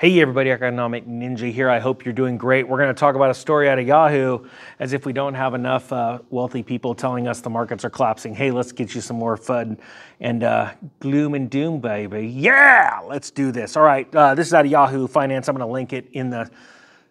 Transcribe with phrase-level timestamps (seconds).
[0.00, 1.68] Hey, everybody, Economic Ninja here.
[1.68, 2.66] I hope you're doing great.
[2.66, 4.46] We're going to talk about a story out of Yahoo
[4.78, 8.34] as if we don't have enough uh, wealthy people telling us the markets are collapsing.
[8.34, 9.76] Hey, let's get you some more fun
[10.18, 12.26] and uh, gloom and doom, baby.
[12.26, 13.76] Yeah, let's do this.
[13.76, 15.48] All right, uh, this is out of Yahoo Finance.
[15.48, 16.50] I'm going to link it in the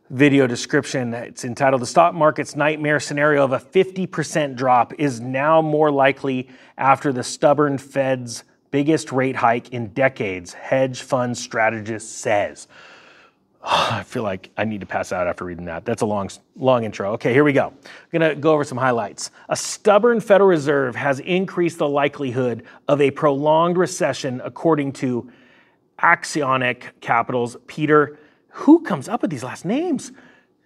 [0.09, 1.13] video description.
[1.13, 6.49] It's entitled The Stock Market's Nightmare Scenario of a 50% Drop is Now More Likely
[6.75, 12.67] After the Stubborn Fed's biggest rate hike in decades, hedge fund strategist says.
[13.63, 15.85] I feel like I need to pass out after reading that.
[15.85, 17.13] That's a long, long intro.
[17.13, 17.67] Okay, here we go.
[17.67, 19.31] I'm going to go over some highlights.
[19.49, 25.31] A stubborn Federal Reserve has increased the likelihood of a prolonged recession, according to
[25.99, 28.17] Axonic Capital's Peter.
[28.49, 30.11] Who comes up with these last names?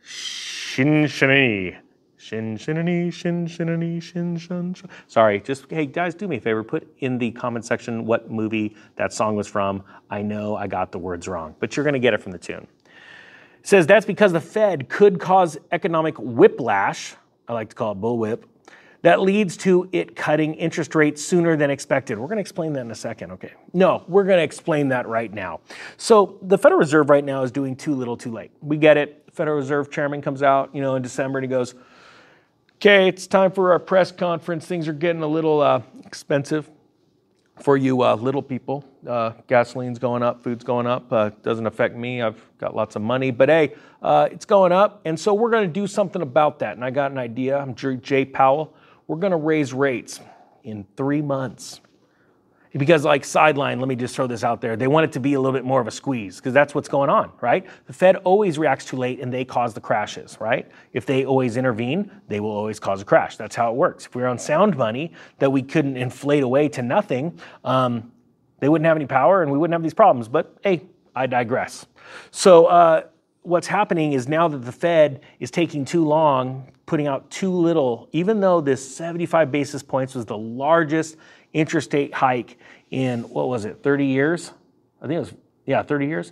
[0.06, 1.78] Shinshinny.
[2.24, 4.76] Shin shinny, shin shinny, shin shin.
[5.08, 6.64] Sorry, just hey guys, do me a favor.
[6.64, 9.84] Put in the comment section what movie that song was from.
[10.10, 12.66] I know I got the words wrong, but you're gonna get it from the tune.
[13.60, 17.14] It says that's because the Fed could cause economic whiplash.
[17.50, 18.44] I like to call it bullwhip.
[19.02, 22.18] That leads to it cutting interest rates sooner than expected.
[22.18, 23.52] We're going to explain that in a second, okay?
[23.74, 25.60] No, we're going to explain that right now.
[25.98, 28.52] So, the Federal Reserve right now is doing too little too late.
[28.62, 29.26] We get it.
[29.34, 31.76] Federal Reserve chairman comes out, you know, in December and he goes,
[32.86, 34.66] Okay, it's time for our press conference.
[34.66, 36.70] Things are getting a little uh, expensive
[37.62, 38.84] for you uh, little people.
[39.08, 41.10] Uh, gasoline's going up, food's going up.
[41.10, 42.22] Uh, doesn't affect me.
[42.22, 45.66] I've got lots of money, but hey, uh, it's going up, and so we're going
[45.66, 46.76] to do something about that.
[46.76, 47.58] And I got an idea.
[47.58, 48.76] I'm Jay Powell.
[49.08, 50.20] We're going to raise rates
[50.66, 51.80] in three months
[52.78, 55.34] because like sideline let me just throw this out there they want it to be
[55.34, 57.66] a little bit more of a squeeze because that's what's going on right?
[57.88, 60.70] The fed always reacts too late and they cause the crashes right?
[60.94, 63.38] If they always intervene they will always cause a crash.
[63.38, 64.06] That's how it works.
[64.06, 68.12] If we were on sound money that we couldn't inflate away to nothing um,
[68.60, 70.28] they wouldn't have any power and we wouldn't have these problems.
[70.28, 70.84] But hey
[71.16, 71.86] i digress.
[72.32, 73.04] So uh,
[73.44, 78.10] what's happening is now that the fed is taking too long putting out too little
[78.12, 81.16] even though this 75 basis points was the largest
[81.54, 82.58] interest rate hike
[82.94, 84.52] in what was it, 30 years?
[85.02, 85.34] I think it was,
[85.66, 86.32] yeah, 30 years.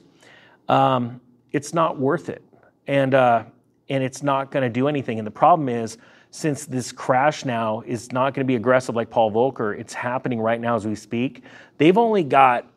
[0.69, 1.19] Um,
[1.51, 2.43] it's not worth it.
[2.87, 3.45] And, uh,
[3.89, 5.17] and it's not going to do anything.
[5.17, 5.97] And the problem is,
[6.29, 10.39] since this crash now is not going to be aggressive like Paul Volcker, it's happening
[10.39, 11.43] right now as we speak.
[11.77, 12.70] They've only got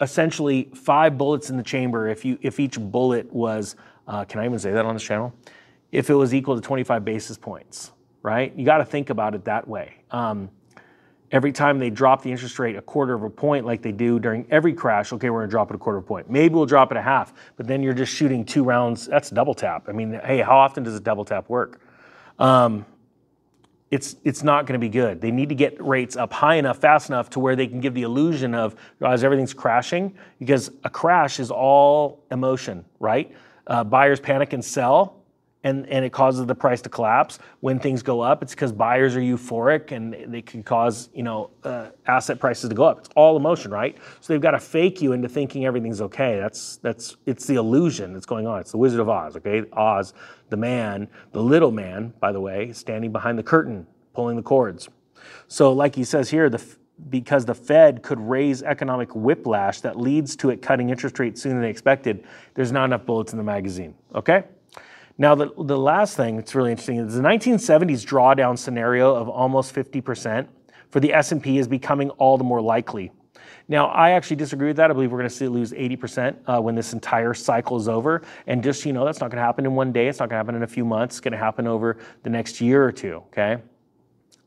[0.00, 2.08] essentially five bullets in the chamber.
[2.08, 3.76] If you if each bullet was,
[4.06, 5.32] uh, can I even say that on this channel?
[5.92, 7.92] If it was equal to 25 basis points,
[8.22, 8.52] right?
[8.56, 9.94] You got to think about it that way.
[10.10, 10.50] Um,
[11.32, 14.18] every time they drop the interest rate a quarter of a point like they do
[14.18, 16.30] during every crash, okay, we're gonna drop it a quarter of a point.
[16.30, 19.06] Maybe we'll drop it a half, but then you're just shooting two rounds.
[19.06, 19.88] That's double tap.
[19.88, 21.80] I mean, hey, how often does a double tap work?
[22.38, 22.84] Um,
[23.90, 25.20] it's it's not going to be good.
[25.20, 27.94] They need to get rates up high enough, fast enough to where they can give
[27.94, 33.32] the illusion of guys, everything's crashing because a crash is all emotion, right?
[33.66, 35.15] Uh, buyers panic and sell
[35.66, 37.40] and, and it causes the price to collapse.
[37.58, 41.50] When things go up, it's because buyers are euphoric and they can cause you know
[41.64, 43.00] uh, asset prices to go up.
[43.00, 43.96] It's all emotion, right?
[44.20, 46.38] So they've got to fake you into thinking everything's okay.
[46.38, 48.60] That's that's it's the illusion that's going on.
[48.60, 49.36] It's the Wizard of Oz.
[49.36, 50.14] Okay, Oz,
[50.50, 54.88] the man, the little man, by the way, standing behind the curtain, pulling the cords.
[55.48, 56.64] So, like he says here, the
[57.10, 61.60] because the Fed could raise economic whiplash that leads to it cutting interest rates sooner
[61.60, 63.94] than expected, there's not enough bullets in the magazine.
[64.14, 64.44] Okay?
[65.18, 69.74] Now, the, the last thing that's really interesting is the 1970s drawdown scenario of almost
[69.74, 70.46] 50%
[70.90, 73.10] for the S&P is becoming all the more likely.
[73.68, 74.90] Now, I actually disagree with that.
[74.90, 77.88] I believe we're going to see it lose 80% uh, when this entire cycle is
[77.88, 78.22] over.
[78.46, 80.06] And just, you know, that's not going to happen in one day.
[80.06, 81.16] It's not going to happen in a few months.
[81.16, 83.58] It's going to happen over the next year or two, okay?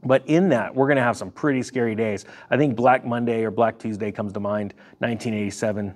[0.06, 2.25] But in that, we're going to have some pretty scary days.
[2.50, 5.94] I think Black Monday or Black Tuesday comes to mind, 1987.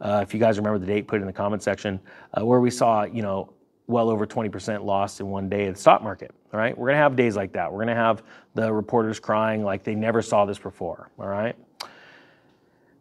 [0.00, 2.00] Uh, if you guys remember the date, put it in the comment section,
[2.34, 3.50] uh, where we saw, you know,
[3.86, 6.32] well over 20% lost in one day of the stock market.
[6.52, 7.70] All right, we're going to have days like that.
[7.70, 8.22] We're going to have
[8.54, 11.10] the reporters crying like they never saw this before.
[11.18, 11.56] All right.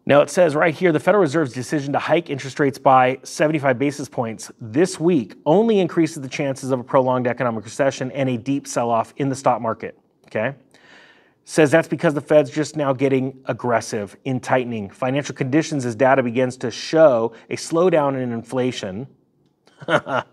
[0.05, 3.77] Now it says right here the Federal Reserve's decision to hike interest rates by 75
[3.77, 8.37] basis points this week only increases the chances of a prolonged economic recession and a
[8.37, 9.97] deep sell off in the stock market.
[10.25, 10.55] Okay.
[11.45, 16.23] Says that's because the Fed's just now getting aggressive in tightening financial conditions as data
[16.23, 19.07] begins to show a slowdown in inflation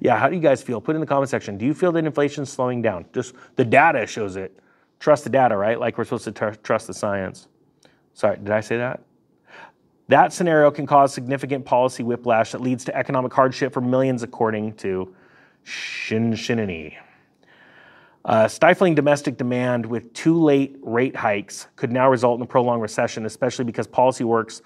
[0.00, 0.80] yeah, how do you guys feel?
[0.80, 1.56] Put in the comment section.
[1.56, 3.06] Do you feel that inflation's slowing down?
[3.12, 4.58] Just the data shows it.
[4.98, 5.80] Trust the data, right?
[5.80, 7.48] Like we're supposed to tr- trust the science.
[8.14, 9.02] Sorry, did I say that?
[10.08, 14.74] That scenario can cause significant policy whiplash that leads to economic hardship for millions, according
[14.74, 15.14] to
[15.62, 16.96] Shin Shinini.
[18.24, 22.82] Uh, stifling domestic demand with too late rate hikes could now result in a prolonged
[22.82, 24.60] recession, especially because policy works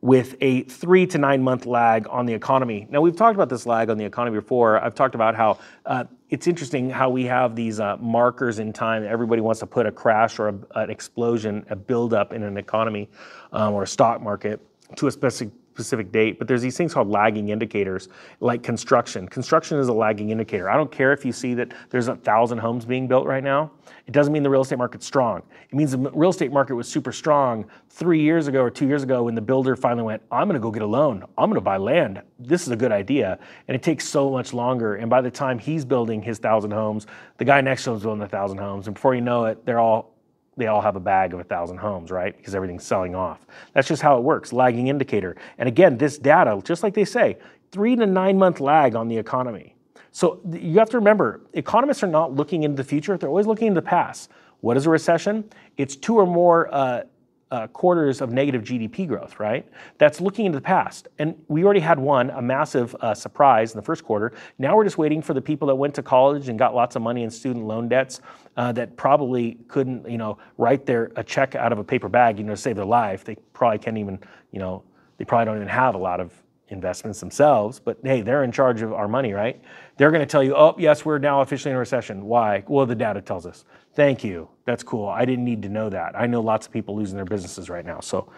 [0.00, 2.86] with a three to nine month lag on the economy.
[2.90, 4.82] Now, we've talked about this lag on the economy before.
[4.82, 9.04] I've talked about how uh, it's interesting how we have these uh, markers in time.
[9.04, 13.08] Everybody wants to put a crash or a, an explosion, a buildup in an economy
[13.52, 14.60] um, or a stock market
[14.96, 18.08] to a specific specific date, but there's these things called lagging indicators,
[18.40, 19.28] like construction.
[19.28, 20.68] Construction is a lagging indicator.
[20.68, 23.70] I don't care if you see that there's a thousand homes being built right now.
[24.08, 25.40] It doesn't mean the real estate market's strong.
[25.70, 29.04] It means the real estate market was super strong three years ago or two years
[29.04, 31.22] ago when the builder finally went, I'm gonna go get a loan.
[31.38, 32.22] I'm gonna buy land.
[32.40, 33.38] This is a good idea.
[33.68, 34.96] And it takes so much longer.
[34.96, 38.02] And by the time he's building his thousand homes, the guy next to him is
[38.02, 38.88] building a thousand homes.
[38.88, 40.17] And before you know it, they're all
[40.58, 42.36] they all have a bag of a thousand homes, right?
[42.36, 43.46] Because everything's selling off.
[43.72, 45.36] That's just how it works, lagging indicator.
[45.56, 47.38] And again, this data, just like they say,
[47.70, 49.74] three to nine month lag on the economy.
[50.10, 53.68] So you have to remember, economists are not looking into the future, they're always looking
[53.68, 54.30] into the past.
[54.60, 55.48] What is a recession?
[55.76, 57.02] It's two or more uh,
[57.50, 59.66] uh, quarters of negative GDP growth, right?
[59.96, 61.08] That's looking into the past.
[61.18, 64.32] And we already had one, a massive uh, surprise in the first quarter.
[64.58, 67.02] Now we're just waiting for the people that went to college and got lots of
[67.02, 68.20] money in student loan debts
[68.56, 72.38] uh, that probably couldn't, you know, write their a check out of a paper bag,
[72.38, 73.24] you know, to save their life.
[73.24, 74.18] They probably can't even,
[74.52, 74.82] you know,
[75.16, 76.32] they probably don't even have a lot of
[76.68, 79.60] investments themselves, but hey, they're in charge of our money, right?
[79.96, 82.24] They're going to tell you, oh, yes, we're now officially in a recession.
[82.24, 82.64] Why?
[82.66, 83.64] Well, the data tells us.
[83.94, 84.48] Thank you.
[84.64, 85.08] That's cool.
[85.08, 86.18] I didn't need to know that.
[86.18, 88.00] I know lots of people losing their businesses right now.
[88.00, 88.30] So,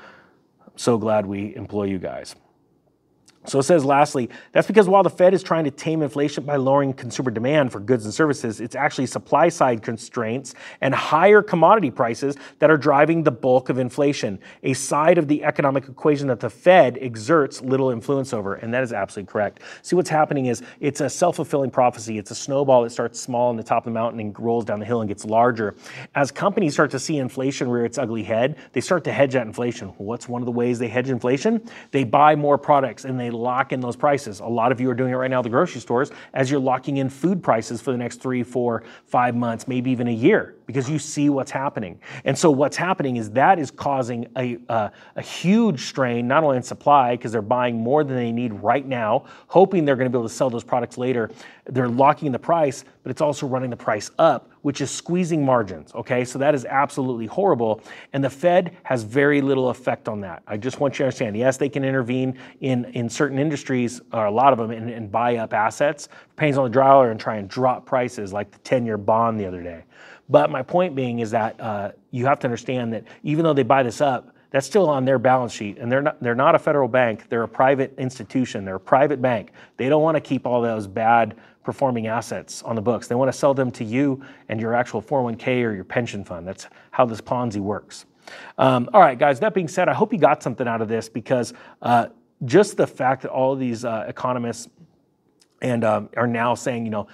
[0.64, 2.36] I'm so glad we employ you guys.
[3.46, 6.56] So it says, lastly, that's because while the Fed is trying to tame inflation by
[6.56, 11.90] lowering consumer demand for goods and services, it's actually supply side constraints and higher commodity
[11.90, 16.38] prices that are driving the bulk of inflation, a side of the economic equation that
[16.38, 18.56] the Fed exerts little influence over.
[18.56, 19.60] And that is absolutely correct.
[19.80, 22.18] See, what's happening is it's a self fulfilling prophecy.
[22.18, 24.80] It's a snowball that starts small on the top of the mountain and rolls down
[24.80, 25.74] the hill and gets larger.
[26.14, 29.46] As companies start to see inflation rear its ugly head, they start to hedge that
[29.46, 29.88] inflation.
[29.96, 31.62] what's one of the ways they hedge inflation?
[31.90, 34.40] They buy more products and they lock in those prices.
[34.40, 36.60] A lot of you are doing it right now at the grocery stores as you're
[36.60, 40.56] locking in food prices for the next three, four, five months, maybe even a year,
[40.72, 41.98] because you see what's happening.
[42.24, 46.56] And so what's happening is that is causing a, a, a huge strain, not only
[46.58, 50.10] in supply, because they're buying more than they need right now, hoping they're going to
[50.10, 51.30] be able to sell those products later.
[51.66, 55.92] They're locking the price, but it's also running the price up, which is squeezing margins.
[55.94, 57.82] Okay, so that is absolutely horrible.
[58.12, 60.42] And the Fed has very little effect on that.
[60.46, 64.26] I just want you to understand yes, they can intervene in, in certain industries, or
[64.26, 67.36] a lot of them, and, and buy up assets, pains on the dollar, and try
[67.36, 69.82] and drop prices like the 10 year bond the other day.
[70.30, 73.64] But my point being is that uh, you have to understand that even though they
[73.64, 75.78] buy this up, that's still on their balance sheet.
[75.78, 79.20] And they're not, they're not a federal bank, they're a private institution, they're a private
[79.20, 79.50] bank.
[79.76, 83.06] They don't want to keep all those bad performing assets on the books.
[83.06, 86.46] They want to sell them to you and your actual 401k or your pension fund.
[86.46, 88.06] That's how this Ponzi works.
[88.58, 91.08] Um, all right, guys, that being said, I hope you got something out of this
[91.08, 92.06] because uh,
[92.44, 94.68] just the fact that all of these uh, economists
[95.62, 97.06] and um, are now saying, you know,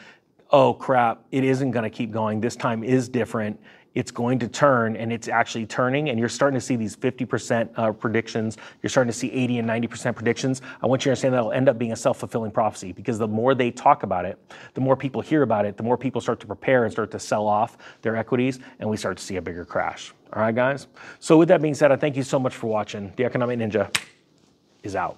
[0.50, 2.40] oh crap, it isn't going to keep going.
[2.40, 3.58] This time is different
[3.96, 7.70] it's going to turn and it's actually turning and you're starting to see these 50%
[7.76, 11.34] uh, predictions you're starting to see 80 and 90% predictions i want you to understand
[11.34, 14.38] that it'll end up being a self-fulfilling prophecy because the more they talk about it
[14.74, 17.18] the more people hear about it the more people start to prepare and start to
[17.18, 20.12] sell off their equities and we start to see a bigger crash.
[20.32, 20.86] All right guys?
[21.18, 23.12] So with that being said i thank you so much for watching.
[23.16, 23.96] The economic ninja
[24.82, 25.16] is out